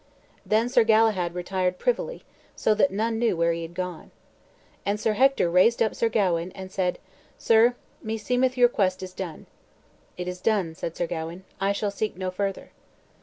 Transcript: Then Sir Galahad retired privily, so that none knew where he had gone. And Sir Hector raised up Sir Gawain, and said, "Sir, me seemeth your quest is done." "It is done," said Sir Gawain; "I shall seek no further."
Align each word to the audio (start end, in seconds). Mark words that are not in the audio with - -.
Then 0.43 0.67
Sir 0.67 0.83
Galahad 0.83 1.35
retired 1.35 1.77
privily, 1.77 2.23
so 2.55 2.73
that 2.73 2.89
none 2.89 3.19
knew 3.19 3.37
where 3.37 3.53
he 3.53 3.61
had 3.61 3.75
gone. 3.75 4.09
And 4.83 4.99
Sir 4.99 5.13
Hector 5.13 5.47
raised 5.47 5.79
up 5.79 5.93
Sir 5.93 6.09
Gawain, 6.09 6.51
and 6.55 6.71
said, 6.71 6.97
"Sir, 7.37 7.75
me 8.01 8.17
seemeth 8.17 8.57
your 8.57 8.67
quest 8.67 9.03
is 9.03 9.13
done." 9.13 9.45
"It 10.17 10.27
is 10.27 10.41
done," 10.41 10.73
said 10.73 10.97
Sir 10.97 11.05
Gawain; 11.05 11.43
"I 11.59 11.71
shall 11.71 11.91
seek 11.91 12.17
no 12.17 12.31
further." 12.31 12.71